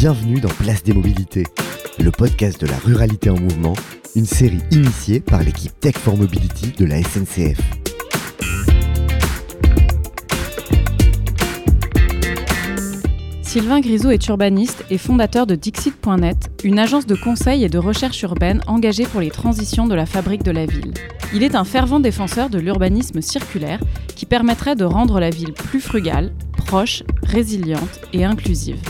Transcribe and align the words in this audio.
Bienvenue 0.00 0.40
dans 0.40 0.48
Place 0.48 0.82
des 0.82 0.94
Mobilités, 0.94 1.44
le 1.98 2.10
podcast 2.10 2.58
de 2.58 2.66
la 2.66 2.78
ruralité 2.78 3.28
en 3.28 3.38
mouvement, 3.38 3.74
une 4.16 4.24
série 4.24 4.62
initiée 4.70 5.20
par 5.20 5.42
l'équipe 5.42 5.78
Tech 5.78 5.94
for 5.94 6.16
Mobility 6.16 6.72
de 6.72 6.86
la 6.86 7.02
SNCF. 7.02 7.60
Sylvain 13.42 13.80
Grisot 13.80 14.08
est 14.08 14.26
urbaniste 14.28 14.86
et 14.88 14.96
fondateur 14.96 15.46
de 15.46 15.54
Dixit.net, 15.54 16.50
une 16.64 16.78
agence 16.78 17.04
de 17.04 17.14
conseil 17.14 17.64
et 17.64 17.68
de 17.68 17.76
recherche 17.76 18.22
urbaine 18.22 18.62
engagée 18.66 19.04
pour 19.04 19.20
les 19.20 19.30
transitions 19.30 19.86
de 19.86 19.94
la 19.94 20.06
fabrique 20.06 20.44
de 20.44 20.50
la 20.50 20.64
ville. 20.64 20.94
Il 21.34 21.42
est 21.42 21.54
un 21.54 21.64
fervent 21.64 22.00
défenseur 22.00 22.48
de 22.48 22.58
l'urbanisme 22.58 23.20
circulaire 23.20 23.80
qui 24.16 24.24
permettrait 24.24 24.76
de 24.76 24.84
rendre 24.84 25.20
la 25.20 25.28
ville 25.28 25.52
plus 25.52 25.82
frugale, 25.82 26.32
proche, 26.56 27.02
résiliente 27.22 28.00
et 28.14 28.24
inclusive. 28.24 28.80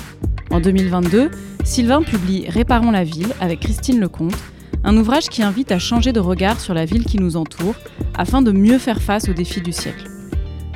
En 0.50 0.58
2022, 0.58 1.30
Sylvain 1.62 2.02
publie 2.02 2.48
Réparons 2.48 2.90
la 2.90 3.04
ville 3.04 3.32
avec 3.40 3.60
Christine 3.60 4.00
Lecomte, 4.00 4.36
un 4.82 4.96
ouvrage 4.96 5.28
qui 5.28 5.44
invite 5.44 5.70
à 5.70 5.78
changer 5.78 6.12
de 6.12 6.18
regard 6.18 6.58
sur 6.58 6.74
la 6.74 6.84
ville 6.84 7.04
qui 7.04 7.18
nous 7.18 7.36
entoure 7.36 7.76
afin 8.14 8.42
de 8.42 8.50
mieux 8.50 8.78
faire 8.78 9.00
face 9.00 9.28
aux 9.28 9.32
défis 9.32 9.60
du 9.60 9.72
siècle. 9.72 10.10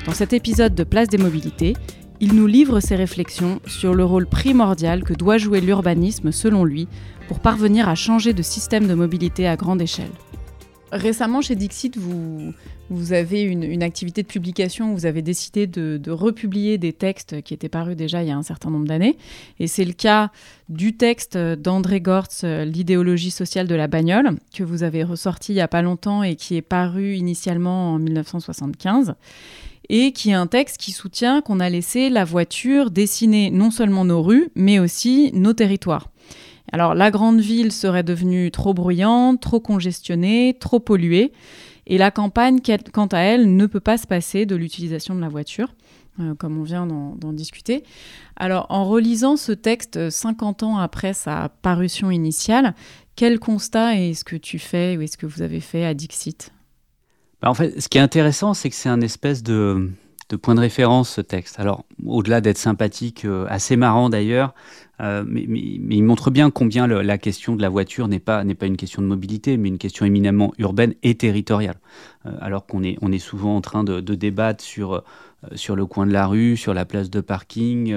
Dans 0.07 0.13
cet 0.13 0.33
épisode 0.33 0.77
de 0.77 0.85
Place 0.85 1.09
des 1.09 1.19
Mobilités, 1.19 1.75
il 2.21 2.35
nous 2.35 2.47
livre 2.47 2.79
ses 2.79 2.95
réflexions 2.95 3.61
sur 3.67 3.95
le 3.95 4.05
rôle 4.05 4.27
primordial 4.27 5.03
que 5.03 5.13
doit 5.13 5.39
jouer 5.39 5.61
l'urbanisme 5.61 6.31
selon 6.31 6.65
lui 6.65 6.87
pour 7.27 7.41
parvenir 7.41 7.89
à 7.89 7.97
changer 7.97 8.33
de 8.33 8.43
système 8.43 8.87
de 8.87 8.95
mobilité 8.95 9.49
à 9.49 9.57
grande 9.57 9.83
échelle. 9.83 10.13
Récemment, 10.95 11.41
chez 11.41 11.57
Dixit, 11.57 11.97
vous, 11.99 13.13
avez 13.13 13.43
une, 13.43 13.83
activité 13.83 14.23
de 14.23 14.29
publication, 14.29 14.95
vous 14.95 15.07
avez 15.07 15.23
décidé 15.23 15.67
de, 15.67 16.11
republier 16.11 16.79
des 16.79 16.93
textes 16.93 17.43
qui 17.43 17.53
étaient 17.53 17.69
parus 17.69 17.97
déjà 17.97 18.23
il 18.23 18.29
y 18.29 18.31
a 18.31 18.37
un 18.37 18.45
certain 18.45 18.71
nombre 18.71 18.87
d'années. 18.87 19.19
Et 19.59 19.67
c'est 19.67 19.85
le 19.85 19.93
cas 19.93 20.31
du 20.69 20.97
texte 20.97 21.37
d'André 21.37 22.01
Gortz, 22.01 22.45
L'idéologie 22.45 23.33
sociale 23.33 23.67
de 23.67 23.75
la 23.75 23.89
bagnole, 23.89 24.37
que 24.55 24.63
vous 24.63 24.85
avez 24.85 25.03
ressorti 25.03 25.51
il 25.51 25.57
n'y 25.57 25.61
a 25.61 25.69
pas 25.69 25.83
longtemps 25.83 26.23
et 26.23 26.37
qui 26.37 26.55
est 26.55 26.63
paru 26.63 27.17
initialement 27.17 27.95
en 27.95 27.99
1975 27.99 29.17
et 29.89 30.13
qui 30.13 30.31
est 30.31 30.35
un 30.35 30.47
texte 30.47 30.79
qui 30.79 30.93
soutient 30.93 31.41
qu'on 31.41 31.59
a 31.59 31.69
laissé 31.69 32.09
la 32.09 32.25
voiture 32.25 32.93
dessiner 32.93 33.51
non 33.51 33.71
seulement 33.73 34.05
nos 34.05 34.23
rues, 34.23 34.49
mais 34.55 34.79
aussi 34.79 35.33
nos 35.35 35.53
territoires. 35.55 36.09
Alors 36.75 36.97
la 36.97 37.13
grande 37.13 37.39
ville 37.39 37.71
serait 37.71 38.03
devenue 38.03 38.51
trop 38.51 38.75
bruyante, 38.75 39.41
trop 39.41 39.61
congestionnée, 39.61 40.57
trop 40.59 40.81
polluée, 40.81 41.31
et 41.87 41.99
la 41.99 42.11
campagne, 42.11 42.59
quant 42.93 43.07
à 43.07 43.19
elle, 43.19 43.55
ne 43.55 43.67
peut 43.67 43.79
pas 43.79 43.97
se 43.97 44.09
passer 44.09 44.45
de 44.45 44.57
l'utilisation 44.57 45.15
de 45.15 45.21
la 45.21 45.29
voiture, 45.29 45.73
euh, 46.19 46.35
comme 46.35 46.59
on 46.59 46.65
vient 46.65 46.85
d'en 46.85 47.33
discuter. 47.33 47.85
Alors 48.35 48.67
en 48.71 48.87
relisant 48.87 49.37
ce 49.37 49.53
texte 49.53 50.11
50 50.11 50.65
ans 50.65 50.79
après 50.79 51.13
sa 51.13 51.49
parution 51.63 52.11
initiale, 52.11 52.75
quel 53.15 53.39
constat 53.39 53.95
est-ce 53.95 54.25
que 54.25 54.35
tu 54.35 54.59
fais 54.59 54.97
ou 54.97 55.03
est-ce 55.03 55.17
que 55.17 55.27
vous 55.27 55.43
avez 55.43 55.61
fait 55.61 55.85
à 55.85 55.95
Dixit? 55.95 56.51
Bah, 57.41 57.51
en 57.51 57.55
fait, 57.55 57.81
ce 57.81 57.89
qui 57.89 57.99
est 57.99 58.01
intéressant, 58.01 58.53
c'est 58.53 58.69
que 58.69 58.75
c'est 58.75 58.89
un 58.89 59.01
espèce 59.01 59.45
de, 59.45 59.93
point 60.43 60.57
de 60.57 60.61
référence, 60.61 61.11
ce 61.11 61.21
texte. 61.21 61.61
Alors, 61.61 61.85
au-delà 62.05 62.41
d'être 62.41 62.59
sympathique, 62.59 63.25
euh, 63.27 63.47
assez 63.49 63.77
marrant 63.77 64.11
d'ailleurs, 64.11 64.55
euh, 65.01 65.25
mais, 65.27 65.43
il 65.43 66.03
montre 66.03 66.31
bien 66.31 66.51
combien 66.51 66.87
la 66.87 67.19
question 67.19 67.57
de 67.57 67.63
la 67.63 67.69
voiture 67.69 68.09
n'est 68.09 68.21
pas, 68.21 68.45
pas 68.45 68.67
une 68.67 68.77
question 68.77 69.03
de 69.03 69.07
mobilité, 69.07 69.57
mais 69.57 69.69
une 69.69 69.79
question 69.79 70.07
éminemment 70.07 70.53
urbaine 70.59 70.95
et 71.03 71.15
territoriale. 71.15 71.79
Euh, 72.27 72.31
alors 72.41 72.67
qu'on 72.67 72.83
est, 72.83 72.97
on 73.03 73.11
est 73.11 73.19
souvent 73.19 73.57
en 73.57 73.61
train 73.61 73.85
de, 73.85 74.01
débattre 74.01 74.63
sur 74.63 74.95
euh, 74.95 75.01
sur 75.55 75.77
le 75.77 75.85
coin 75.85 76.07
de 76.07 76.13
la 76.13 76.27
rue, 76.27 76.57
sur 76.57 76.73
la 76.73 76.87
place 76.87 77.11
de 77.11 77.21
parking, 77.21 77.95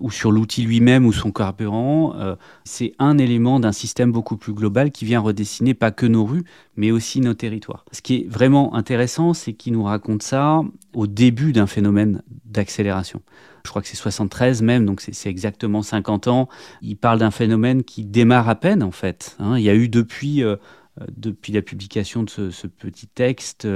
ou 0.00 0.10
sur 0.10 0.30
l'outil 0.30 0.64
lui-même 0.64 1.06
ou 1.06 1.14
son 1.14 1.32
carburant. 1.32 2.14
C'est 2.64 2.92
un 2.98 3.16
élément 3.16 3.58
d'un 3.58 3.72
système 3.72 4.12
beaucoup 4.12 4.36
plus 4.36 4.52
global 4.52 4.90
qui 4.90 5.06
vient 5.06 5.20
redessiner 5.20 5.72
pas 5.72 5.92
que 5.92 6.04
nos 6.04 6.26
rues, 6.26 6.44
mais 6.76 6.90
aussi 6.90 7.22
nos 7.22 7.32
territoires. 7.32 7.86
Ce 7.90 8.02
qui 8.02 8.16
est 8.16 8.28
vraiment 8.28 8.74
intéressant, 8.74 9.32
c'est 9.32 9.54
qu'il 9.54 9.72
nous 9.72 9.84
raconte 9.84 10.22
ça 10.22 10.60
au 10.92 11.06
début 11.06 11.54
d'un 11.54 11.66
phénomène 11.66 12.20
d'accélération. 12.44 13.22
Je 13.64 13.70
crois 13.70 13.82
que 13.82 13.88
c'est 13.88 13.96
73 13.96 14.62
même, 14.62 14.86
donc 14.86 15.00
c'est 15.00 15.30
exactement 15.30 15.82
50 15.82 16.28
ans. 16.28 16.48
Il 16.82 16.96
parle 16.96 17.18
d'un 17.18 17.30
phénomène 17.30 17.82
qui 17.84 18.04
démarre 18.04 18.48
à 18.48 18.54
peine 18.54 18.82
en 18.82 18.90
fait. 18.90 19.36
Hein. 19.38 19.58
Il 19.58 19.64
y 19.64 19.70
a 19.70 19.74
eu 19.74 19.88
depuis... 19.88 20.42
depuis 21.16 21.52
la 21.52 21.62
publication 21.62 22.24
de 22.24 22.30
ce, 22.30 22.50
ce 22.50 22.66
petit 22.66 23.06
texte, 23.06 23.66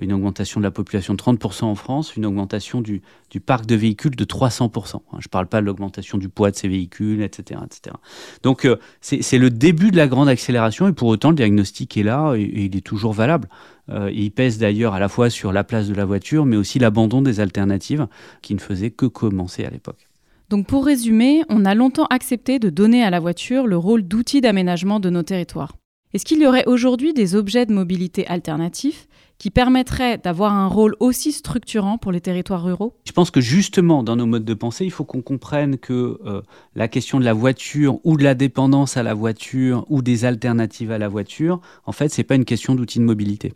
une 0.00 0.12
augmentation 0.12 0.60
de 0.60 0.64
la 0.64 0.70
population 0.70 1.14
de 1.14 1.18
30% 1.18 1.64
en 1.64 1.74
France, 1.74 2.16
une 2.16 2.26
augmentation 2.26 2.80
du, 2.80 3.02
parc 3.44 3.66
de 3.66 3.74
véhicules 3.74 4.16
de 4.16 4.24
300%. 4.24 5.00
Je 5.12 5.16
ne 5.16 5.28
parle 5.30 5.46
pas 5.46 5.60
de 5.60 5.66
l'augmentation 5.66 6.18
du 6.18 6.28
poids 6.28 6.50
de 6.50 6.56
ces 6.56 6.68
véhicules, 6.68 7.22
etc. 7.22 7.60
etc. 7.64 7.96
Donc 8.42 8.64
euh, 8.64 8.76
c'est 9.00 9.38
le 9.38 9.50
début 9.50 9.90
de 9.90 9.96
la 9.96 10.06
grande 10.06 10.28
accélération 10.28 10.88
et 10.88 10.92
pour 10.92 11.08
autant 11.08 11.30
le 11.30 11.36
diagnostic 11.36 11.96
est 11.96 12.02
là 12.02 12.34
et, 12.34 12.64
il 12.64 12.76
est 12.76 12.80
toujours 12.80 13.12
valable. 13.12 13.48
Euh, 13.90 14.10
il 14.12 14.30
pèse 14.30 14.58
d'ailleurs 14.58 14.94
à 14.94 14.98
la 14.98 15.08
fois 15.08 15.30
sur 15.30 15.52
la 15.52 15.64
place 15.64 15.88
de 15.88 15.94
la 15.94 16.04
voiture 16.04 16.46
mais 16.46 16.56
aussi 16.56 16.78
l'abandon 16.78 17.22
des 17.22 17.40
alternatives 17.40 18.06
qui 18.42 18.54
ne 18.54 18.60
faisaient 18.60 18.90
que 18.90 19.06
commencer 19.06 19.64
à 19.64 19.70
l'époque. 19.70 20.08
Donc 20.50 20.66
pour 20.66 20.84
résumer, 20.84 21.42
on 21.48 21.64
a 21.64 21.74
longtemps 21.74 22.06
accepté 22.10 22.58
de 22.58 22.70
donner 22.70 23.02
à 23.02 23.10
la 23.10 23.20
voiture 23.20 23.66
le 23.66 23.76
rôle 23.76 24.02
d'outil 24.02 24.40
d'aménagement 24.40 25.00
de 25.00 25.10
nos 25.10 25.22
territoires. 25.22 25.74
Est-ce 26.12 26.24
qu'il 26.24 26.40
y 26.40 26.46
aurait 26.46 26.66
aujourd'hui 26.66 27.12
des 27.12 27.34
objets 27.34 27.66
de 27.66 27.72
mobilité 27.72 28.24
alternatifs 28.28 29.08
qui 29.38 29.50
permettrait 29.50 30.18
d'avoir 30.18 30.52
un 30.52 30.68
rôle 30.68 30.94
aussi 31.00 31.32
structurant 31.32 31.98
pour 31.98 32.12
les 32.12 32.20
territoires 32.20 32.62
ruraux? 32.62 32.96
Je 33.04 33.12
pense 33.12 33.30
que 33.30 33.40
justement, 33.40 34.02
dans 34.02 34.16
nos 34.16 34.26
modes 34.26 34.44
de 34.44 34.54
pensée, 34.54 34.84
il 34.84 34.90
faut 34.90 35.04
qu'on 35.04 35.22
comprenne 35.22 35.78
que 35.78 36.18
euh, 36.24 36.42
la 36.74 36.88
question 36.88 37.18
de 37.18 37.24
la 37.24 37.32
voiture 37.32 37.98
ou 38.04 38.16
de 38.16 38.24
la 38.24 38.34
dépendance 38.34 38.96
à 38.96 39.02
la 39.02 39.14
voiture 39.14 39.84
ou 39.88 40.02
des 40.02 40.24
alternatives 40.24 40.92
à 40.92 40.98
la 40.98 41.08
voiture, 41.08 41.60
en 41.84 41.92
fait, 41.92 42.08
c'est 42.08 42.24
pas 42.24 42.36
une 42.36 42.44
question 42.44 42.74
d'outils 42.74 43.00
de 43.00 43.04
mobilité. 43.04 43.54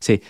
C'est 0.00 0.22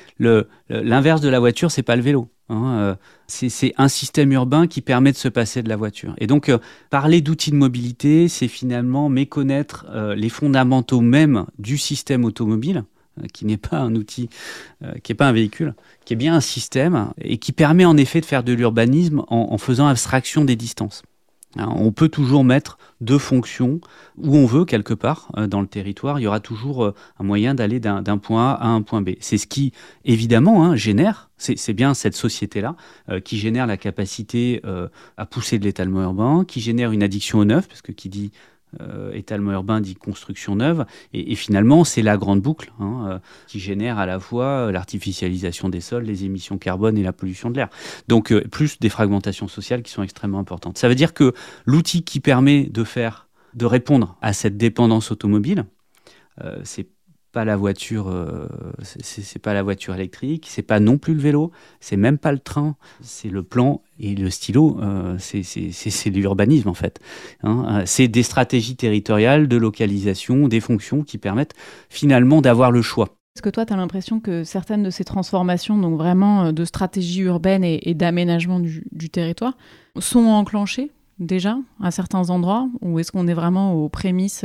l'inverse 0.70 1.20
de 1.20 1.28
la 1.28 1.40
voiture, 1.40 1.70
c'est 1.70 1.82
pas 1.82 1.96
le 1.96 2.02
vélo. 2.02 2.28
Hein, 2.48 2.78
euh, 2.78 2.94
c'est 3.26 3.74
un 3.76 3.88
système 3.88 4.32
urbain 4.32 4.66
qui 4.66 4.80
permet 4.80 5.12
de 5.12 5.18
se 5.18 5.28
passer 5.28 5.62
de 5.62 5.68
la 5.68 5.76
voiture. 5.76 6.14
Et 6.16 6.26
donc, 6.26 6.48
euh, 6.48 6.56
parler 6.88 7.20
d'outils 7.20 7.50
de 7.50 7.56
mobilité, 7.56 8.28
c'est 8.28 8.48
finalement 8.48 9.10
méconnaître 9.10 9.86
les 10.16 10.30
fondamentaux 10.30 11.02
même 11.02 11.44
du 11.58 11.76
système 11.76 12.24
automobile 12.24 12.84
qui 13.32 13.44
n'est 13.44 13.56
pas 13.56 13.78
un 13.78 13.94
outil, 13.94 14.28
euh, 14.82 14.92
qui 15.02 15.12
n'est 15.12 15.16
pas 15.16 15.28
un 15.28 15.32
véhicule, 15.32 15.74
qui 16.04 16.12
est 16.12 16.16
bien 16.16 16.34
un 16.34 16.40
système 16.40 17.12
et 17.20 17.38
qui 17.38 17.52
permet 17.52 17.84
en 17.84 17.96
effet 17.96 18.20
de 18.20 18.26
faire 18.26 18.42
de 18.42 18.52
l'urbanisme 18.52 19.22
en, 19.28 19.58
faisant 19.58 19.86
abstraction 19.86 20.44
des 20.44 20.56
distances. 20.56 21.02
Hein, 21.56 21.72
on 21.76 21.92
peut 21.92 22.08
toujours 22.08 22.44
mettre 22.44 22.78
deux 23.00 23.18
fonctions 23.18 23.80
où 24.18 24.36
on 24.36 24.44
veut 24.44 24.64
quelque 24.64 24.94
part 24.94 25.30
euh, 25.36 25.46
dans 25.46 25.60
le 25.60 25.66
territoire. 25.66 26.20
Il 26.20 26.24
y 26.24 26.26
aura 26.26 26.40
toujours 26.40 26.92
un 27.18 27.24
moyen 27.24 27.54
d'aller 27.54 27.80
d'un 27.80 28.18
point 28.18 28.52
A 28.52 28.54
à 28.54 28.68
un 28.68 28.82
point 28.82 29.00
B. 29.02 29.10
C'est 29.20 29.38
ce 29.38 29.46
qui, 29.46 29.72
évidemment, 30.04 30.64
hein, 30.64 30.76
génère, 30.76 31.30
c'est 31.38 31.72
bien 31.72 31.94
cette 31.94 32.16
société-là, 32.16 32.74
qui 33.24 33.38
génère 33.38 33.68
la 33.68 33.76
capacité 33.76 34.60
à 35.16 35.24
pousser 35.24 35.60
de 35.60 35.64
l'étalement 35.64 36.02
urbain, 36.02 36.44
qui 36.44 36.60
génère 36.60 36.90
une 36.90 37.04
addiction 37.04 37.38
au 37.38 37.44
neuf, 37.44 37.68
parce 37.68 37.80
que 37.80 37.92
qui 37.92 38.08
dit 38.08 38.32
euh, 38.80 39.12
étalement 39.12 39.52
urbain 39.52 39.80
dit 39.80 39.94
construction 39.94 40.56
neuve. 40.56 40.84
Et, 41.12 41.34
finalement, 41.34 41.84
c'est 41.84 42.02
la 42.02 42.16
grande 42.16 42.42
boucle 42.42 42.72
hein, 42.78 43.06
euh, 43.08 43.18
qui 43.46 43.60
génère 43.60 43.98
à 43.98 44.06
la 44.06 44.20
fois 44.20 44.44
euh, 44.44 44.72
l'artificialisation 44.72 45.68
des 45.68 45.80
sols, 45.80 46.04
les 46.04 46.24
émissions 46.24 46.58
carbone 46.58 46.98
et 46.98 47.02
la 47.02 47.12
pollution 47.12 47.50
de 47.50 47.56
l'air. 47.56 47.68
Donc, 48.08 48.34
plus 48.50 48.78
des 48.78 48.88
fragmentations 48.88 49.48
sociales 49.48 49.82
qui 49.82 49.90
sont 49.90 50.02
extrêmement 50.02 50.38
importantes. 50.38 50.76
Ça 50.78 50.88
veut 50.88 50.94
dire 50.94 51.14
que 51.14 51.32
l'outil 51.64 52.02
qui 52.02 52.20
permet 52.20 52.64
de 52.64 52.84
de 53.54 53.66
répondre 53.66 54.16
à 54.22 54.32
cette 54.32 54.56
dépendance 54.56 55.10
automobile, 55.12 55.66
c'est 56.62 56.88
pas 57.32 57.44
la 57.44 57.56
voiture, 57.56 58.08
euh, 58.08 58.48
c'est 58.82 59.38
pas 59.38 59.52
la 59.52 59.62
voiture 59.62 59.94
électrique, 59.94 60.46
c'est 60.48 60.62
pas 60.62 60.80
non 60.80 60.98
plus 60.98 61.14
le 61.14 61.20
vélo, 61.20 61.50
c'est 61.80 61.96
même 61.96 62.18
pas 62.18 62.32
le 62.32 62.38
train, 62.38 62.76
c'est 63.02 63.28
le 63.28 63.42
plan 63.42 63.82
et 64.00 64.14
le 64.14 64.30
stylo, 64.30 64.78
euh, 64.80 65.16
c'est 65.18 66.10
l'urbanisme 66.10 66.68
en 66.68 66.74
fait. 66.74 67.00
Hein. 67.42 67.66
Euh, 67.68 67.82
c'est 67.84 68.08
des 68.08 68.22
stratégies 68.22 68.76
territoriales 68.76 69.46
de 69.46 69.56
localisation, 69.56 70.48
des 70.48 70.60
fonctions 70.60 71.02
qui 71.02 71.18
permettent 71.18 71.54
finalement 71.90 72.40
d'avoir 72.40 72.70
le 72.70 72.82
choix. 72.82 73.10
Est-ce 73.36 73.42
que 73.42 73.50
toi, 73.50 73.66
tu 73.66 73.72
as 73.72 73.76
l'impression 73.76 74.18
que 74.20 74.42
certaines 74.42 74.82
de 74.82 74.90
ces 74.90 75.04
transformations, 75.04 75.76
donc 75.76 75.96
vraiment 75.96 76.52
de 76.52 76.64
stratégie 76.64 77.20
urbaine 77.20 77.62
et, 77.62 77.94
d'aménagement 77.94 78.58
du, 78.58 78.84
du, 78.90 79.10
territoire, 79.10 79.56
sont 79.98 80.24
enclenchées 80.24 80.90
déjà 81.20 81.56
à 81.80 81.92
certains 81.92 82.30
endroits 82.30 82.68
ou 82.80 82.98
est-ce 82.98 83.12
qu'on 83.12 83.28
est 83.28 83.34
vraiment 83.34 83.74
aux 83.74 83.88
prémices 83.88 84.44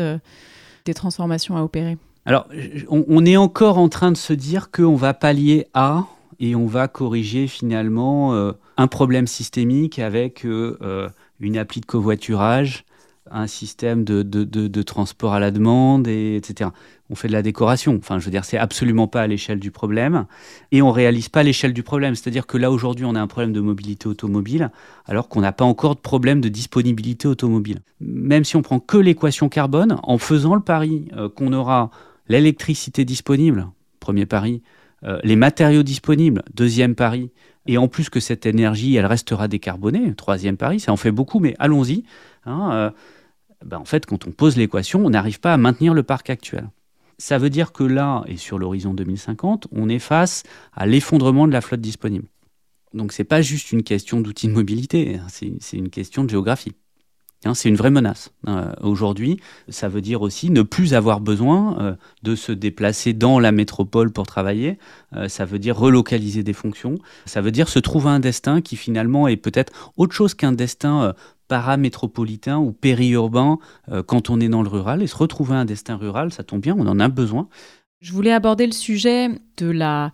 des 0.86 0.94
transformations 0.94 1.58
à 1.58 1.64
opérer? 1.64 1.98
Alors, 2.26 2.48
on, 2.90 3.26
est 3.26 3.36
encore 3.36 3.78
en 3.78 3.90
train 3.90 4.12
de 4.12 4.18
se 4.18 4.32
dire 4.32 4.72
qu'on 4.72 4.96
va 4.96 5.14
pallier 5.14 5.68
à 5.74 6.06
et 6.40 6.56
on 6.56 6.68
va 6.68 6.88
corriger 6.88 7.48
finalement 7.48 8.34
euh, 8.34 8.54
un 8.78 8.88
problème 8.88 9.28
systémique 9.28 10.00
avec 10.00 10.46
euh, 10.46 10.78
euh, 10.82 11.10
une 11.42 11.58
appli 11.58 11.82
de 11.82 11.86
covoiturage, 11.86 12.86
un 13.30 13.48
système 13.48 14.06
de, 14.06 14.24
de, 14.24 14.82
transport 14.84 15.34
à 15.34 15.40
la 15.40 15.52
demande, 15.52 16.08
et, 16.08 16.38
etc. 16.38 16.70
On 17.10 17.16
fait 17.16 17.28
de 17.28 17.34
la 17.34 17.42
décoration. 17.42 17.98
Enfin, 17.98 18.20
je 18.20 18.26
veux 18.26 18.32
dire, 18.32 18.46
c'est 18.46 18.58
absolument 18.58 19.08
pas 19.08 19.22
à 19.22 19.28
l'échelle 19.28 19.60
du 19.60 19.72
problème. 19.72 20.26
Et 20.72 20.82
on 20.82 20.92
réalise 20.92 21.30
pas 21.30 21.44
l'échelle 21.44 21.74
du 21.74 21.84
problème. 21.84 22.16
C'est-à-dire 22.16 22.46
que 22.46 22.58
là, 22.58 22.72
aujourd'hui, 22.72 23.06
on 23.06 23.16
a 23.16 23.22
un 23.22 23.28
problème 23.28 23.52
de 23.52 23.60
mobilité 23.60 24.08
automobile, 24.08 24.72
alors 25.06 25.28
qu'on 25.28 25.42
n'a 25.42 25.52
pas 25.52 25.66
encore 25.66 25.96
de 25.96 26.02
problème 26.02 26.40
de 26.40 26.50
disponibilité 26.50 27.28
automobile. 27.28 27.80
Même 28.00 28.46
si 28.46 28.56
on 28.56 28.62
prend 28.62 28.80
que 28.80 28.98
l'équation 28.98 29.50
carbone, 29.50 29.98
en 30.04 30.18
faisant 30.18 30.56
le 30.56 30.62
pari 30.62 31.10
qu'on 31.36 31.52
aura 31.54 31.92
l'électricité 32.28 33.06
disponible, 33.06 33.68
premier 34.00 34.26
pari, 34.26 34.62
euh, 35.04 35.20
les 35.24 35.36
matériaux 35.36 35.84
disponibles, 35.84 36.44
deuxième 36.54 36.96
pari, 36.96 37.32
et 37.66 37.78
en 37.78 37.88
plus 37.88 38.10
que 38.10 38.20
cette 38.20 38.46
énergie, 38.46 38.96
elle 38.96 39.06
restera 39.06 39.48
décarbonée, 39.48 40.14
troisième 40.16 40.58
pari, 40.58 40.80
ça 40.80 40.92
en 40.92 40.98
fait 40.98 41.12
beaucoup, 41.12 41.40
mais 41.40 41.56
allons-y. 41.60 42.04
Hein, 42.46 42.70
euh, 42.74 42.90
ben, 43.66 43.78
en 43.78 43.86
fait, 43.86 44.06
quand 44.06 44.28
on 44.28 44.32
pose 44.32 44.58
l'équation, 44.58 45.06
on 45.06 45.10
n'arrive 45.10 45.40
pas 45.40 45.54
à 45.54 45.58
maintenir 45.58 45.94
le 45.94 46.04
parc 46.04 46.30
actuel. 46.30 46.70
Ça 47.18 47.38
veut 47.38 47.50
dire 47.50 47.72
que 47.72 47.84
là, 47.84 48.24
et 48.28 48.38
sur 48.38 48.60
l'horizon 48.60 48.94
2050, 48.94 49.68
on 49.72 49.88
est 49.88 50.00
face 50.00 50.44
à 50.74 50.86
l'effondrement 50.86 51.48
de 51.48 51.54
la 51.54 51.62
flotte 51.62 51.82
disponible. 51.82 52.28
Donc 52.94 53.12
ce 53.12 53.22
n'est 53.22 53.26
pas 53.26 53.42
juste 53.42 53.72
une 53.72 53.84
question 53.84 54.22
d'outils 54.22 54.48
de 54.48 54.54
mobilité, 54.54 55.16
hein, 55.16 55.28
c'est 55.30 55.78
une 55.78 55.90
question 55.90 56.24
de 56.24 56.30
géographie. 56.30 56.74
Hein, 57.46 57.54
c'est 57.54 57.70
une 57.70 57.76
vraie 57.76 57.90
menace. 57.90 58.32
Euh, 58.48 58.72
aujourd'hui, 58.82 59.40
ça 59.68 59.90
veut 59.90 60.02
dire 60.02 60.22
aussi 60.22 60.50
ne 60.50 60.62
plus 60.62 60.94
avoir 60.94 61.20
besoin 61.20 61.78
euh, 61.80 61.96
de 62.22 62.36
se 62.36 62.52
déplacer 62.52 63.14
dans 63.14 63.40
la 63.40 63.52
métropole 63.52 64.12
pour 64.12 64.26
travailler. 64.26 64.78
Euh, 65.16 65.28
ça 65.28 65.44
veut 65.44 65.60
dire 65.60 65.78
relocaliser 65.78 66.44
des 66.44 66.54
fonctions. 66.54 66.96
Ça 67.26 67.42
veut 67.42 67.52
dire 67.52 67.68
se 67.68 67.80
trouver 67.80 68.10
un 68.10 68.20
destin 68.20 68.62
qui 68.62 68.78
finalement 68.78 69.28
est 69.28 69.38
peut-être 69.38 69.92
autre 69.98 70.14
chose 70.14 70.34
qu'un 70.34 70.54
destin 70.54 71.14
paramétropolitain 71.48 72.58
ou 72.58 72.72
périurbain 72.72 73.60
quand 74.08 74.30
on 74.30 74.40
est 74.40 74.48
dans 74.48 74.64
le 74.64 74.70
rural. 74.70 75.04
Et 75.04 75.08
se 75.08 75.16
retrouver 75.16 75.56
un 75.56 75.66
destin 75.66 75.98
rural, 75.98 76.32
ça 76.32 76.44
tombe 76.44 76.62
bien, 76.62 76.76
on 76.78 76.88
en 76.88 77.00
a 77.00 77.10
besoin. 77.10 77.48
Je 78.00 78.12
voulais 78.12 78.32
aborder 78.32 78.66
le 78.66 78.74
sujet 78.74 79.30
de 79.58 79.70
la, 79.70 80.12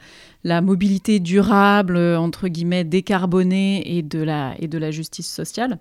mobilité 0.62 1.20
durable, 1.20 1.98
entre 1.98 2.48
guillemets, 2.48 2.84
décarbonée 2.84 3.98
et 3.98 4.02
de 4.02 4.20
la 4.20 4.92
justice 4.92 5.32
sociale. 5.32 5.80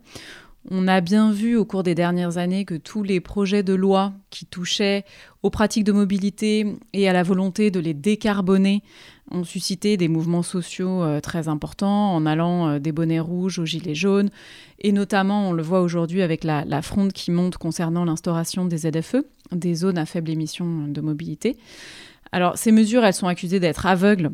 On 0.71 0.87
a 0.89 1.01
bien 1.01 1.33
vu 1.33 1.57
au 1.57 1.65
cours 1.65 1.83
des 1.83 1.95
dernières 1.95 2.37
années 2.37 2.65
que 2.65 2.75
tous 2.75 3.03
les 3.03 3.21
projets 3.21 3.63
de 3.63 3.75
loi 3.75 4.13
qui 4.31 4.45
touchaient 4.45 5.05
aux 5.43 5.51
pratiques 5.51 5.85
de 5.85 5.93
mobilité 5.93 6.77
et 6.93 7.09
à 7.09 7.13
la 7.13 7.23
volonté 7.23 7.71
de 7.71 7.81
les 7.81 7.95
décarboner 7.95 8.83
ont 9.31 9.45
suscité 9.45 9.97
des 9.97 10.09
mouvements 10.09 10.43
sociaux 10.43 11.03
euh, 11.03 11.21
très 11.21 11.49
importants 11.49 12.15
en 12.15 12.27
allant 12.27 12.69
euh, 12.69 12.79
des 12.79 12.93
bonnets 12.93 13.21
rouges 13.21 13.59
aux 13.59 13.65
gilets 13.65 13.95
jaunes. 13.95 14.31
Et 14.79 14.93
notamment, 14.93 15.51
on 15.51 15.53
le 15.53 15.63
voit 15.63 15.81
aujourd'hui 15.81 16.23
avec 16.23 16.45
la, 16.45 16.65
la, 16.65 16.83
fronde 16.83 17.13
qui 17.13 17.31
monte 17.31 17.57
concernant 17.57 18.05
l'instauration 18.05 18.65
des 18.65 18.79
ZFE, 18.79 19.25
des 19.53 19.75
zones 19.75 19.99
à 19.99 20.07
faible 20.07 20.31
émission 20.31 20.89
de 20.89 21.01
mobilité. 21.01 21.57
Alors, 22.33 22.59
ces 22.59 22.73
mesures, 22.73 23.05
elles 23.05 23.15
sont 23.15 23.29
accusées 23.29 23.61
d'être 23.61 23.87
aveugles 23.87 24.31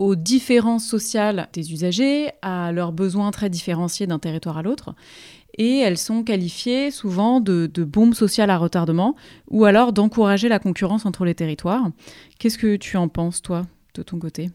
aux 0.00 0.16
différences 0.16 0.86
sociales 0.86 1.48
des 1.52 1.72
usagers, 1.72 2.30
à 2.40 2.72
leurs 2.72 2.90
besoins 2.90 3.30
très 3.30 3.50
différenciés 3.50 4.06
d'un 4.06 4.18
territoire 4.18 4.56
à 4.56 4.62
l'autre 4.62 4.94
et 5.58 5.78
elles 5.78 5.98
sont 5.98 6.24
qualifiées 6.24 6.90
souvent 6.90 7.38
de, 7.40 7.68
bombes 7.84 8.14
sociales 8.14 8.48
à 8.48 8.56
retardement 8.56 9.14
ou 9.48 9.66
alors 9.66 9.92
d'encourager 9.92 10.48
la 10.48 10.58
concurrence 10.58 11.04
entre 11.04 11.26
les 11.26 11.34
territoires. 11.34 11.90
Qu'est-ce 12.38 12.56
que 12.56 12.76
tu 12.76 12.96
en 12.96 13.08
penses, 13.08 13.42
toi, 13.42 13.66
de 13.94 14.02
ton 14.02 14.18
côté? 14.18 14.50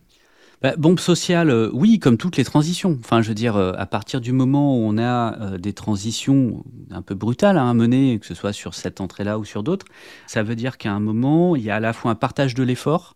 Bah, 0.63 0.73
bombe 0.77 0.99
sociale, 0.99 1.51
euh, 1.51 1.69
oui, 1.73 1.99
comme 1.99 2.17
toutes 2.17 2.37
les 2.37 2.43
transitions. 2.43 2.97
Enfin, 3.01 3.21
je 3.21 3.27
veux 3.27 3.35
dire, 3.35 3.55
euh, 3.55 3.73
à 3.77 3.85
partir 3.85 4.21
du 4.21 4.31
moment 4.31 4.75
où 4.75 4.79
on 4.79 4.97
a 4.97 5.37
euh, 5.41 5.57
des 5.59 5.73
transitions 5.73 6.63
un 6.89 7.03
peu 7.03 7.13
brutales 7.13 7.57
hein, 7.57 7.69
à 7.69 7.73
mener, 7.75 8.17
que 8.17 8.25
ce 8.25 8.33
soit 8.33 8.53
sur 8.53 8.73
cette 8.73 8.99
entrée-là 8.99 9.37
ou 9.37 9.43
sur 9.43 9.61
d'autres, 9.61 9.85
ça 10.25 10.41
veut 10.41 10.55
dire 10.55 10.79
qu'à 10.79 10.91
un 10.91 11.01
moment, 11.01 11.55
il 11.55 11.61
y 11.61 11.69
a 11.69 11.75
à 11.75 11.79
la 11.79 11.93
fois 11.93 12.09
un 12.09 12.15
partage 12.15 12.55
de 12.55 12.63
l'effort 12.63 13.15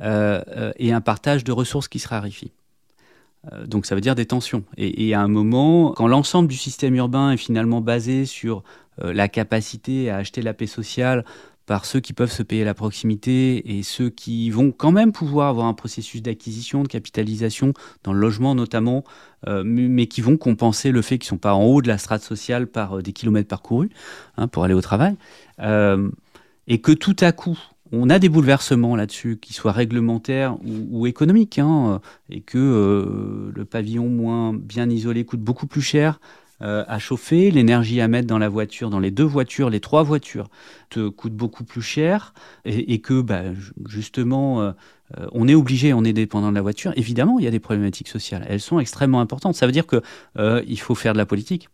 et 0.00 0.92
un 0.92 1.00
partage 1.00 1.44
de 1.44 1.52
ressources 1.52 1.88
qui 1.88 1.98
se 1.98 2.08
raréfient. 2.08 2.52
Euh, 3.52 3.66
donc 3.66 3.86
ça 3.86 3.94
veut 3.94 4.00
dire 4.00 4.14
des 4.14 4.26
tensions. 4.26 4.64
Et, 4.76 5.14
à 5.14 5.20
un 5.20 5.28
moment, 5.28 5.92
quand 5.92 6.08
l'ensemble 6.08 6.48
du 6.48 6.56
système 6.56 6.94
urbain 6.96 7.32
est 7.32 7.36
finalement 7.36 7.80
basé 7.80 8.24
sur 8.24 8.62
euh, 9.02 9.12
la 9.12 9.28
capacité 9.28 10.10
à 10.10 10.16
acheter 10.16 10.42
la 10.42 10.54
paix 10.54 10.66
sociale 10.66 11.24
par 11.66 11.84
ceux 11.84 11.98
qui 11.98 12.12
peuvent 12.12 12.30
se 12.30 12.44
payer 12.44 12.64
la 12.64 12.74
proximité 12.74 13.76
et 13.76 13.82
ceux 13.82 14.08
qui 14.08 14.50
vont 14.50 14.70
quand 14.70 14.92
même 14.92 15.10
pouvoir 15.10 15.48
avoir 15.48 15.66
un 15.66 15.74
processus 15.74 16.22
d'acquisition, 16.22 16.84
de 16.84 16.88
capitalisation, 16.88 17.72
dans 18.04 18.12
le 18.12 18.20
logement 18.20 18.54
notamment, 18.54 19.02
euh, 19.48 19.64
mais 19.64 20.06
qui 20.06 20.20
vont 20.20 20.36
compenser 20.36 20.92
le 20.92 21.02
fait 21.02 21.18
qu'ils 21.18 21.26
ne 21.26 21.30
sont 21.30 21.38
pas 21.38 21.54
en 21.54 21.64
haut 21.64 21.82
de 21.82 21.88
la 21.88 21.98
strate 21.98 22.22
sociale 22.22 22.68
par 22.68 23.02
des 23.02 23.12
kilomètres 23.12 23.48
parcourus 23.48 23.90
hein, 24.36 24.46
pour 24.46 24.62
aller 24.62 24.74
au 24.74 24.80
travail, 24.80 25.16
et 26.68 26.80
que 26.80 26.92
tout 26.92 27.16
à 27.20 27.32
coup, 27.32 27.58
on 27.92 28.10
a 28.10 28.18
des 28.18 28.28
bouleversements 28.28 28.96
là-dessus, 28.96 29.38
qu'ils 29.38 29.54
soient 29.54 29.72
réglementaires 29.72 30.56
ou, 30.64 31.06
économiques, 31.06 31.58
hein, 31.58 32.00
et 32.30 32.40
que 32.40 32.58
euh, 32.58 33.52
le 33.54 33.64
pavillon 33.64 34.08
moins 34.08 34.52
bien 34.52 34.88
isolé 34.88 35.24
coûte 35.24 35.40
beaucoup 35.40 35.66
plus 35.66 35.82
cher 35.82 36.20
euh, 36.62 36.84
à 36.88 36.98
chauffer, 36.98 37.50
l'énergie 37.50 38.00
à 38.00 38.08
mettre 38.08 38.26
dans 38.26 38.38
la 38.38 38.48
voiture, 38.48 38.88
dans 38.88 38.98
les 38.98 39.10
deux 39.10 39.24
voitures, 39.24 39.68
les 39.68 39.80
trois 39.80 40.02
voitures, 40.02 40.48
te 40.88 41.08
coûte 41.08 41.34
beaucoup 41.34 41.64
plus 41.64 41.82
cher, 41.82 42.32
et, 42.64 43.00
que 43.00 43.20
bah, 43.20 43.42
justement, 43.86 44.62
euh, 44.62 44.72
on 45.32 45.48
est 45.48 45.54
obligé, 45.54 45.92
on 45.92 46.02
est 46.02 46.14
dépendant 46.14 46.50
de 46.50 46.54
la 46.54 46.62
voiture. 46.62 46.92
Évidemment, 46.96 47.38
il 47.38 47.44
y 47.44 47.48
a 47.48 47.50
des 47.50 47.60
problématiques 47.60 48.08
sociales. 48.08 48.46
Elles 48.48 48.60
sont 48.60 48.80
extrêmement 48.80 49.20
importantes. 49.20 49.54
Ça 49.54 49.66
veut 49.66 49.72
dire 49.72 49.86
qu'il 49.86 50.80
faut 50.80 50.94
faire 50.94 51.12
de 51.12 51.18
la 51.18 51.26
politique. 51.26 51.68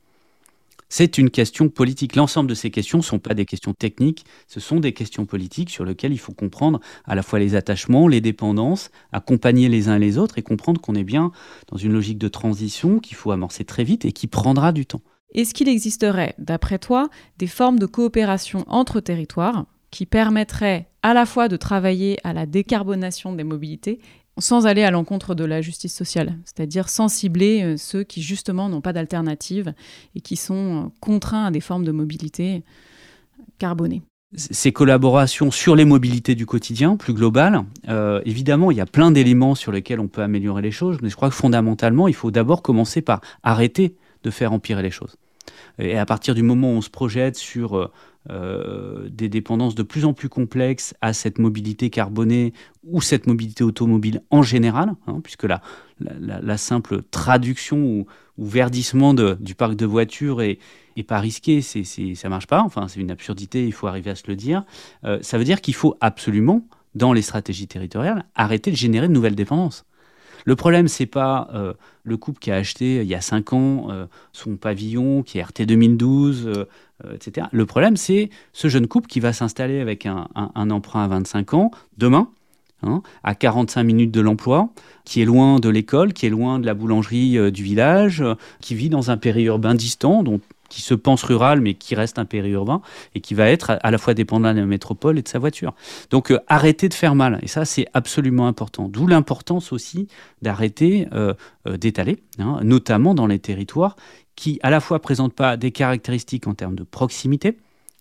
C'est 0.95 1.17
une 1.17 1.31
question 1.31 1.71
politique. 1.71 2.17
L'ensemble 2.17 2.51
de 2.51 2.55
ces 2.55 2.71
questions 2.71 2.99
ne 2.99 3.03
sont 3.03 3.19
pas 3.19 3.33
des 3.33 3.47
questions 3.47 3.73
techniques, 3.73 4.27
ce 4.47 4.61
sont 4.61 4.79
des 4.79 4.93
questions 4.93 5.25
politiques 5.25 5.71
sur 5.71 5.87
lesquelles 5.87 6.13
il 6.13 6.19
faut 6.19 6.35
comprendre 6.35 6.81
à 7.07 7.15
la 7.15 7.23
fois 7.23 7.39
les 7.39 7.55
attachements, 7.55 8.09
les 8.09 8.21
dépendances, 8.21 8.91
accompagner 9.11 9.71
les 9.71 9.89
uns 9.89 9.97
les 9.97 10.19
autres 10.19 10.37
et 10.37 10.43
comprendre 10.43 10.83
qu'on 10.83 10.95
est 10.95 11.03
bien 11.03 11.33
dans 11.69 11.79
une 11.79 11.95
logique 11.95 12.19
de 12.19 12.29
transition 12.29 12.99
qu'il 12.99 13.17
faut 13.17 13.31
amorcer 13.31 13.65
très 13.65 13.85
vite 13.85 14.05
et 14.05 14.13
qui 14.13 14.27
prendra 14.27 14.71
du 14.71 14.85
temps. 14.85 15.01
Est-ce 15.33 15.55
qu'il 15.55 15.71
existerait, 15.71 16.35
d'après 16.37 16.79
toi, 16.79 17.09
des 17.39 17.47
formes 17.47 17.79
de 17.79 17.87
coopération 17.87 18.63
entre 18.67 19.01
territoires 19.01 19.65
qui 19.91 20.05
permettraient 20.05 20.91
à 21.03 21.15
la 21.15 21.25
fois 21.25 21.49
de 21.49 21.57
travailler 21.57 22.19
à 22.23 22.35
la 22.35 22.45
décarbonation 22.45 23.35
des 23.35 23.45
mobilités 23.45 23.99
sans 24.39 24.67
aller 24.67 24.83
à 24.83 24.91
l'encontre 24.91 25.35
de 25.35 25.45
la 25.45 25.61
justice 25.61 25.95
sociale, 25.95 26.39
c'est-à-dire 26.45 26.89
sans 26.89 27.09
cibler 27.09 27.63
euh, 27.63 27.77
ceux 27.77 28.03
qui 28.03 28.23
justement 28.23 28.69
n'ont 28.69 28.81
pas 28.81 28.93
d'alternative 28.93 29.75
et 30.15 30.21
qui 30.21 30.37
sont 30.37 30.87
euh, 30.87 30.89
contraints 31.01 31.47
à 31.47 31.51
des 31.51 31.61
formes 31.61 31.85
de 31.85 31.93
mobilité 31.93 32.63
carbonées. 33.59 34.03
Ces 34.35 34.73
collaborations 34.73 35.51
sur 35.51 35.77
les 35.77 35.85
mobilités 35.85 36.35
du 36.35 36.47
quotidien, 36.47 36.97
plus 36.97 37.13
globales, 37.13 37.65
euh, 37.89 38.23
évidemment, 38.25 38.71
il 38.71 38.79
y 38.79 38.81
a 38.81 38.87
plein 38.87 39.11
d'éléments 39.11 39.55
sur 39.55 39.73
lesquels 39.73 40.01
on 40.01 40.09
peut 40.09 40.23
améliorer 40.23 40.63
les 40.63 40.71
choses, 40.71 40.99
mais 41.03 41.11
je 41.11 41.17
crois 41.17 41.29
que 41.29 41.35
fondamentalement, 41.35 42.09
il 42.09 42.15
faut 42.15 42.31
d'abord 42.31 42.63
commencer 42.63 43.03
par 43.03 43.21
arrêter 43.43 43.95
de 44.23 44.31
faire 44.31 44.55
empirer 44.55 44.83
les 44.83 44.91
choses. 44.91 45.17
Et 45.79 45.99
à 45.99 46.07
partir 46.07 46.35
du 46.35 46.43
moment 46.43 46.69
où 46.73 46.77
on 46.77 46.81
se 46.81 46.89
projette 46.89 47.37
sur 47.37 47.91
euh, 48.31 49.09
des 49.09 49.29
dépendances 49.29 49.75
de 49.75 49.83
plus 49.83 50.05
en 50.05 50.13
plus 50.13 50.29
complexes 50.29 50.95
à 51.01 51.13
cette 51.13 51.41
mobilité 51.41 51.91
carbonée 51.91 52.53
ou 52.85 53.01
cette 53.01 53.27
mobilité 53.27 53.65
automobile 53.65 54.23
en 54.31 54.43
général, 54.43 54.95
hein, 55.09 55.21
puisque 55.25 55.43
la, 55.43 55.61
la, 55.99 56.57
simple 56.57 57.03
traduction 57.11 57.79
ou, 57.79 58.07
verdissement 58.39 59.13
du 59.13 59.55
parc 59.57 59.75
de 59.75 59.87
voitures 59.87 60.41
est, 60.41 60.59
pas 61.07 61.19
risqué, 61.19 61.63
c'est, 61.63 61.83
c'est, 61.85 62.15
ça 62.15 62.29
marche 62.29 62.47
pas, 62.47 62.63
enfin 62.63 62.87
c'est 62.87 63.01
une 63.01 63.11
absurdité, 63.11 63.67
il 63.67 63.73
faut 63.73 63.89
arriver 63.89 64.11
à 64.11 64.15
se 64.15 64.25
le 64.29 64.37
dire. 64.37 64.65
Euh, 65.05 65.19
ça 65.23 65.37
veut 65.37 65.45
dire 65.45 65.61
qu'il 65.61 65.75
faut 65.75 65.97
absolument, 66.01 66.65
dans 66.95 67.13
les 67.13 67.23
stratégies 67.23 67.67
territoriales, 67.67 68.25
arrêter 68.35 68.71
de 68.71 68.77
générer 68.77 69.09
de 69.09 69.13
nouvelles 69.13 69.35
dépendances. 69.35 69.85
Le 70.45 70.57
problème, 70.57 70.89
c'est 70.89 71.07
pas 71.07 71.49
euh, 71.55 71.75
le 72.05 72.17
couple 72.17 72.41
qui 72.41 72.51
a 72.51 72.57
acheté 72.57 72.97
il 72.97 73.07
y 73.07 73.15
a 73.15 73.21
5 73.21 73.53
ans 73.53 73.89
son 74.33 74.57
pavillon, 74.57 75.23
qui 75.23 75.39
est 75.39 75.43
RT 75.43 75.63
2012, 75.67 76.67
euh, 77.05 77.15
etc. 77.15 77.47
Le 77.53 77.67
problème, 77.67 77.97
c'est 77.97 78.31
ce 78.53 78.69
jeune 78.69 78.87
couple 78.87 79.09
qui 79.09 79.21
va 79.21 79.33
s'installer 79.33 79.81
avec 79.81 80.07
un, 80.07 80.27
emprunt 80.71 81.05
à 81.05 81.09
25 81.09 81.55
ans 81.55 81.71
demain, 81.99 82.29
hein, 82.83 83.03
à 83.25 83.35
45 83.35 83.83
minutes 83.83 84.11
de 84.11 84.21
l'emploi, 84.21 84.71
qui 85.05 85.21
est 85.23 85.25
loin 85.25 85.59
de 85.59 85.69
l'école, 85.69 86.13
qui 86.13 86.27
est 86.27 86.31
loin 86.31 86.59
de 86.59 86.67
la 86.67 86.75
boulangerie 86.75 87.39
euh, 87.39 87.51
du 87.51 87.63
village, 87.63 88.21
euh, 88.21 88.35
qui 88.61 88.75
vit 88.75 88.89
dans 88.89 89.11
un 89.11 89.17
périurbain 89.17 89.75
distant, 89.75 90.23
donc 90.23 90.43
qui 90.73 90.83
se 90.83 90.95
pense 90.95 91.23
rural 91.23 91.61
mais 91.61 91.75
qui 91.75 91.95
reste 91.95 92.19
un 92.19 92.25
périurbain 92.25 92.81
et 93.15 93.21
qui 93.21 93.35
va 93.35 93.49
être 93.49 93.79
à 93.83 93.91
la 93.91 93.99
fois 93.99 94.15
dépendant 94.15 94.53
de 94.53 94.61
la 94.61 94.67
métropole 94.67 95.19
et 95.19 95.23
de 95.23 95.29
sa 95.29 95.39
voiture. 95.39 95.75
Donc 96.11 96.33
arrêter 96.49 96.89
de 96.89 96.95
faire 96.95 97.15
mal 97.15 97.39
et 97.43 97.49
ça 97.49 97.65
c'est 97.65 97.87
absolument 97.93 98.47
important. 98.47 98.89
D'où 98.89 99.07
l'importance 99.07 99.73
aussi 99.73 100.09
d'arrêter 100.41 101.09
d'étaler, 101.67 102.23
hein, 102.39 102.61
notamment 102.63 103.15
dans 103.15 103.27
les 103.27 103.39
territoires 103.39 103.97
qui 104.37 104.59
à 104.63 104.71
la 104.71 104.81
fois 104.81 105.01
présentent 105.01 105.35
pas 105.35 105.57
des 105.57 105.73
caractéristiques 105.73 106.47
en 106.47 106.55
termes 106.55 106.75
de 106.75 106.85
proximité, 106.85 107.59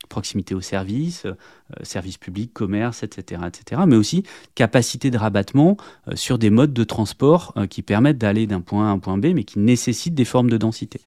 proximité 0.10 0.54
aux 0.54 0.62
services, 0.62 1.26
euh, 1.26 1.36
services 1.84 2.18
publics, 2.18 2.54
commerce, 2.54 3.04
etc., 3.04 3.42
etc., 3.48 3.82
mais 3.88 3.96
aussi 3.96 4.24
capacité 4.56 5.10
de 5.10 5.18
rabattement 5.18 5.78
euh, 6.08 6.16
sur 6.16 6.38
des 6.38 6.50
modes 6.50 6.74
de 6.74 6.84
transport 6.84 7.54
euh, 7.58 7.68
qui 7.68 7.82
permettent 7.82 8.18
d'aller 8.18 8.48
d'un 8.48 8.62
point 8.62 8.88
A 8.88 8.90
à 8.90 8.92
un 8.92 9.00
point 9.00 9.18
B, 9.18 9.28
mais 9.34 9.44
qui 9.44 9.60
nécessitent 9.60 10.16
des 10.16 10.26
formes 10.26 10.50
de 10.50 10.58
densité. 10.58 11.02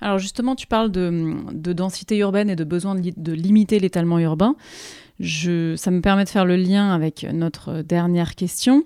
Alors 0.00 0.18
justement, 0.18 0.54
tu 0.54 0.66
parles 0.66 0.90
de, 0.90 1.72
densité 1.72 2.18
urbaine 2.18 2.50
et 2.50 2.56
de 2.56 2.64
besoin 2.64 2.94
de, 2.94 3.32
limiter 3.32 3.78
l'étalement 3.78 4.18
urbain. 4.18 4.56
ça 5.20 5.90
me 5.90 6.00
permet 6.00 6.24
de 6.24 6.28
faire 6.28 6.44
le 6.44 6.56
lien 6.56 6.92
avec 6.92 7.26
notre 7.32 7.82
dernière 7.82 8.34
question. 8.34 8.84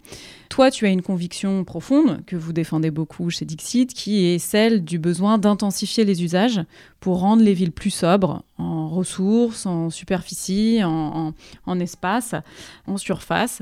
Toi, 0.48 0.70
tu 0.70 0.86
as 0.86 0.90
une 0.90 1.02
conviction 1.02 1.64
profonde 1.64 2.24
que 2.26 2.36
vous 2.36 2.52
défendez 2.52 2.90
beaucoup 2.90 3.30
chez 3.30 3.44
Dixit, 3.44 3.92
qui 3.92 4.26
est 4.26 4.38
celle 4.38 4.84
du 4.84 4.98
besoin 4.98 5.38
d'intensifier 5.38 6.04
les 6.04 6.22
usages 6.22 6.60
pour 7.00 7.20
rendre 7.20 7.42
les 7.42 7.54
villes 7.54 7.72
plus 7.72 7.90
sobres 7.90 8.44
en 8.56 8.88
ressources, 8.88 9.66
en 9.66 9.90
superficie, 9.90 10.80
en 10.84 11.34
espace, 11.80 12.34
en 12.86 12.96
surface. 12.96 13.60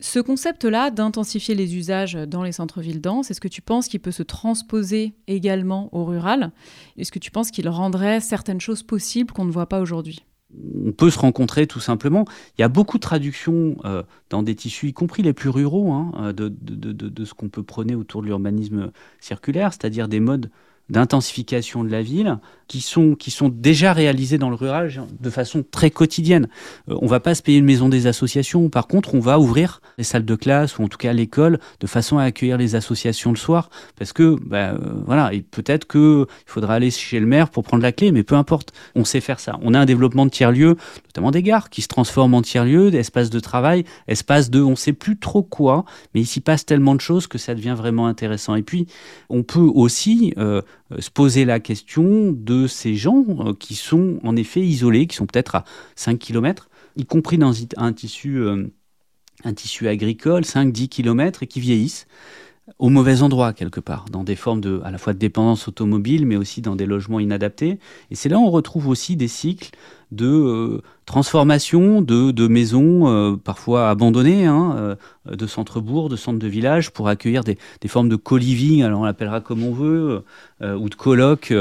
Ce 0.00 0.18
concept-là 0.18 0.90
d'intensifier 0.90 1.54
les 1.54 1.76
usages 1.76 2.14
dans 2.14 2.42
les 2.42 2.52
centres-villes 2.52 3.02
denses, 3.02 3.30
est-ce 3.30 3.40
que 3.40 3.48
tu 3.48 3.60
penses 3.60 3.86
qu'il 3.86 4.00
peut 4.00 4.10
se 4.10 4.22
transposer 4.22 5.12
également 5.26 5.94
au 5.94 6.06
rural? 6.06 6.52
Est-ce 6.96 7.12
que 7.12 7.18
tu 7.18 7.30
penses 7.30 7.50
qu'il 7.50 7.68
rendrait 7.68 8.20
certaines 8.20 8.62
choses 8.62 8.82
possibles 8.82 9.30
qu'on 9.32 9.44
ne 9.44 9.50
voit 9.50 9.68
pas 9.68 9.80
aujourd'hui? 9.80 10.24
On 10.86 10.92
peut 10.92 11.10
se 11.10 11.18
rencontrer 11.18 11.66
tout 11.66 11.80
simplement. 11.80 12.24
Il 12.56 12.62
y 12.62 12.64
a 12.64 12.68
beaucoup 12.68 12.96
de 12.96 13.02
traductions 13.02 13.76
euh, 13.84 14.02
dans 14.30 14.42
des 14.42 14.54
tissus, 14.54 14.88
y 14.88 14.92
compris 14.94 15.22
les 15.22 15.34
plus 15.34 15.50
ruraux, 15.50 15.92
hein, 15.92 16.12
euh, 16.16 16.32
de, 16.32 16.48
de, 16.48 17.24
ce 17.24 17.34
qu'on 17.34 17.50
peut 17.50 17.62
prôner 17.62 17.94
autour 17.94 18.22
de 18.22 18.26
l'urbanisme 18.26 18.90
circulaire, 19.20 19.72
c'est-à-dire 19.72 20.08
des 20.08 20.18
modes 20.18 20.50
d'intensification 20.90 21.84
de 21.84 21.90
la 21.90 22.02
ville 22.02 22.38
qui 22.70 22.80
sont, 22.80 23.16
qui 23.16 23.32
sont 23.32 23.48
déjà 23.48 23.92
réalisés 23.92 24.38
dans 24.38 24.48
le 24.48 24.54
rural 24.54 24.92
de 25.20 25.30
façon 25.30 25.64
très 25.68 25.90
quotidienne. 25.90 26.48
Euh, 26.88 26.96
on 27.02 27.06
va 27.06 27.18
pas 27.18 27.34
se 27.34 27.42
payer 27.42 27.58
une 27.58 27.64
maison 27.64 27.88
des 27.88 28.06
associations, 28.06 28.68
par 28.68 28.86
contre 28.86 29.16
on 29.16 29.18
va 29.18 29.40
ouvrir 29.40 29.80
les 29.98 30.04
salles 30.04 30.24
de 30.24 30.34
classe 30.36 30.78
ou 30.78 30.84
en 30.84 30.88
tout 30.88 30.96
cas 30.96 31.12
l'école 31.12 31.58
de 31.80 31.86
façon 31.88 32.18
à 32.18 32.22
accueillir 32.22 32.58
les 32.58 32.76
associations 32.76 33.30
le 33.30 33.36
soir 33.36 33.70
parce 33.98 34.12
que 34.12 34.36
bah, 34.46 34.70
euh, 34.70 34.78
voilà 35.04 35.34
et 35.34 35.40
peut-être 35.40 35.86
que 35.86 36.26
il 36.46 36.50
faudra 36.50 36.74
aller 36.74 36.92
chez 36.92 37.18
le 37.18 37.26
maire 37.26 37.50
pour 37.50 37.64
prendre 37.64 37.82
la 37.82 37.90
clé, 37.90 38.12
mais 38.12 38.22
peu 38.22 38.36
importe, 38.36 38.72
on 38.94 39.04
sait 39.04 39.20
faire 39.20 39.40
ça. 39.40 39.58
On 39.62 39.74
a 39.74 39.80
un 39.80 39.84
développement 39.84 40.24
de 40.24 40.30
tiers-lieux, 40.30 40.76
notamment 41.06 41.32
des 41.32 41.42
gares 41.42 41.70
qui 41.70 41.82
se 41.82 41.88
transforment 41.88 42.34
en 42.34 42.42
tiers-lieux, 42.42 42.92
d'espaces 42.92 43.30
de 43.30 43.40
travail, 43.40 43.84
espaces 44.06 44.48
de 44.48 44.62
on 44.62 44.76
sait 44.76 44.92
plus 44.92 45.18
trop 45.18 45.42
quoi, 45.42 45.84
mais 46.14 46.20
il 46.20 46.26
s'y 46.26 46.40
passe 46.40 46.64
tellement 46.66 46.94
de 46.94 47.00
choses 47.00 47.26
que 47.26 47.38
ça 47.38 47.56
devient 47.56 47.74
vraiment 47.76 48.06
intéressant. 48.06 48.54
Et 48.54 48.62
puis 48.62 48.86
on 49.28 49.42
peut 49.42 49.58
aussi 49.74 50.34
euh, 50.38 50.62
se 50.98 51.10
poser 51.10 51.44
la 51.44 51.60
question 51.60 52.32
de 52.32 52.66
ces 52.66 52.96
gens 52.96 53.24
euh, 53.28 53.54
qui 53.54 53.74
sont 53.74 54.18
en 54.22 54.36
effet 54.36 54.60
isolés, 54.60 55.06
qui 55.06 55.16
sont 55.16 55.26
peut-être 55.26 55.54
à 55.54 55.64
5 55.96 56.18
km, 56.18 56.68
y 56.96 57.04
compris 57.04 57.38
dans 57.38 57.52
un 57.76 57.92
tissu, 57.92 58.38
euh, 58.38 58.66
un 59.44 59.54
tissu 59.54 59.88
agricole, 59.88 60.42
5-10 60.42 60.88
km, 60.88 61.42
et 61.42 61.46
qui 61.46 61.60
vieillissent 61.60 62.06
au 62.78 62.88
mauvais 62.88 63.22
endroit 63.22 63.52
quelque 63.52 63.80
part, 63.80 64.06
dans 64.10 64.24
des 64.24 64.36
formes 64.36 64.60
de, 64.60 64.80
à 64.84 64.90
la 64.90 64.98
fois 64.98 65.12
de 65.12 65.18
dépendance 65.18 65.68
automobile, 65.68 66.26
mais 66.26 66.36
aussi 66.36 66.60
dans 66.60 66.76
des 66.76 66.86
logements 66.86 67.20
inadaptés. 67.20 67.78
Et 68.10 68.14
c'est 68.14 68.28
là 68.28 68.38
où 68.38 68.42
on 68.42 68.50
retrouve 68.50 68.88
aussi 68.88 69.16
des 69.16 69.28
cycles 69.28 69.70
de 70.12 70.82
transformation 71.10 72.02
de, 72.02 72.46
maisons 72.46 73.08
euh, 73.08 73.36
parfois 73.36 73.90
abandonnées, 73.90 74.46
hein, 74.46 74.96
euh, 75.28 75.34
de 75.34 75.46
centres-bourgs, 75.46 76.08
de 76.08 76.14
centres 76.14 76.38
de 76.38 76.46
villages, 76.46 76.90
pour 76.92 77.08
accueillir 77.08 77.42
des, 77.42 77.58
formes 77.88 78.08
de 78.08 78.14
co-living, 78.14 78.84
alors 78.84 79.00
on 79.00 79.04
l'appellera 79.04 79.40
comme 79.40 79.64
on 79.64 79.72
veut, 79.72 80.22
euh, 80.62 80.76
ou 80.76 80.88
de 80.88 80.94
coloc, 80.94 81.52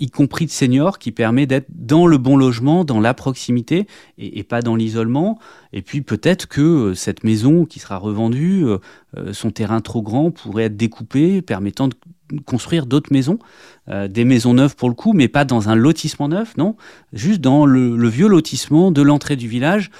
y 0.00 0.10
compris 0.10 0.46
de 0.46 0.50
seniors, 0.50 0.98
qui 0.98 1.12
permet 1.12 1.46
d'être 1.46 1.68
dans 1.70 2.08
le 2.08 2.18
bon 2.18 2.36
logement, 2.36 2.84
dans 2.84 3.00
la 3.00 3.14
proximité, 3.14 3.86
et, 4.18 4.42
pas 4.42 4.62
dans 4.62 4.74
l'isolement. 4.74 5.38
Et 5.72 5.82
puis 5.82 6.02
peut-être 6.02 6.46
que 6.46 6.94
cette 6.94 7.22
maison 7.22 7.66
qui 7.66 7.78
sera 7.78 7.98
revendue, 7.98 8.66
son 9.32 9.50
terrain 9.50 9.80
trop 9.80 10.02
grand 10.02 10.30
pourrait 10.30 10.64
être 10.64 10.76
découpé, 10.76 11.42
permettant 11.42 11.88
de 11.88 11.94
construire 12.44 12.86
d'autres 12.86 13.12
maisons, 13.12 13.38
des 13.88 14.24
maisons 14.24 14.54
neuves 14.54 14.76
pour 14.76 14.88
le 14.88 14.94
coup, 14.94 15.12
mais 15.14 15.28
pas 15.28 15.44
dans 15.44 15.68
un 15.68 15.74
lotissement 15.74 16.28
neuf, 16.28 16.56
non, 16.56 16.76
juste 17.12 17.40
dans 17.40 17.64
le 17.64 18.08
vieux 18.08 18.28
lotissement 18.28 18.90
de 18.90 19.00
l'entrée 19.00 19.36
du 19.36 19.48
village 19.48 19.90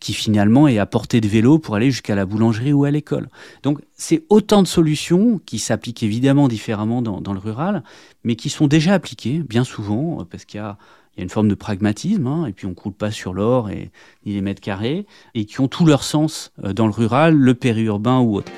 qui 0.00 0.12
finalement 0.12 0.68
est 0.68 0.78
à 0.78 0.86
portée 0.86 1.20
de 1.20 1.28
vélo 1.28 1.58
pour 1.58 1.76
aller 1.76 1.90
jusqu'à 1.90 2.14
la 2.14 2.26
boulangerie 2.26 2.72
ou 2.72 2.84
à 2.84 2.90
l'école. 2.90 3.28
Donc 3.62 3.80
c'est 3.94 4.24
autant 4.28 4.62
de 4.62 4.68
solutions 4.68 5.40
qui 5.44 5.58
s'appliquent 5.58 6.02
évidemment 6.02 6.48
différemment 6.48 7.02
dans, 7.02 7.32
le 7.32 7.38
rural, 7.38 7.82
mais 8.24 8.36
qui 8.36 8.50
sont 8.50 8.66
déjà 8.66 8.94
appliquées 8.94 9.38
bien 9.40 9.64
souvent, 9.64 10.26
parce 10.30 10.44
qu'il 10.44 10.58
y 10.58 10.62
a, 10.62 10.78
une 11.18 11.28
forme 11.28 11.48
de 11.48 11.54
pragmatisme, 11.54 12.26
hein, 12.26 12.46
et 12.46 12.52
puis 12.52 12.64
on 12.64 12.70
ne 12.70 12.74
coule 12.74 12.94
pas 12.94 13.10
sur 13.10 13.34
l'or 13.34 13.68
et 13.68 13.90
ni 14.24 14.32
les 14.32 14.40
mètres 14.40 14.62
carrés, 14.62 15.06
et 15.34 15.44
qui 15.44 15.60
ont 15.60 15.68
tout 15.68 15.84
leur 15.84 16.04
sens 16.04 16.52
euh, 16.64 16.72
dans 16.72 16.86
le 16.86 16.92
rural, 16.92 17.34
le 17.34 17.52
périurbain 17.52 18.20
ou 18.20 18.36
autre. 18.36 18.50